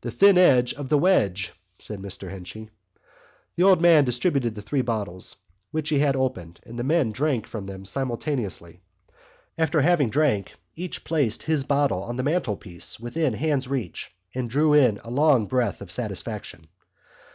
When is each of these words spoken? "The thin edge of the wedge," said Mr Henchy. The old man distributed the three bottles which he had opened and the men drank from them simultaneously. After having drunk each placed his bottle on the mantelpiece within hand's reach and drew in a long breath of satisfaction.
"The 0.00 0.10
thin 0.10 0.38
edge 0.38 0.72
of 0.72 0.88
the 0.88 0.96
wedge," 0.96 1.52
said 1.78 1.98
Mr 2.00 2.30
Henchy. 2.30 2.70
The 3.56 3.62
old 3.62 3.82
man 3.82 4.06
distributed 4.06 4.54
the 4.54 4.62
three 4.62 4.80
bottles 4.80 5.36
which 5.70 5.90
he 5.90 5.98
had 5.98 6.16
opened 6.16 6.60
and 6.64 6.78
the 6.78 6.82
men 6.82 7.12
drank 7.12 7.46
from 7.46 7.66
them 7.66 7.84
simultaneously. 7.84 8.80
After 9.58 9.82
having 9.82 10.08
drunk 10.08 10.54
each 10.76 11.04
placed 11.04 11.42
his 11.42 11.62
bottle 11.62 12.02
on 12.02 12.16
the 12.16 12.22
mantelpiece 12.22 12.98
within 12.98 13.34
hand's 13.34 13.68
reach 13.68 14.10
and 14.34 14.48
drew 14.48 14.72
in 14.72 14.96
a 15.04 15.10
long 15.10 15.44
breath 15.44 15.82
of 15.82 15.90
satisfaction. 15.90 16.66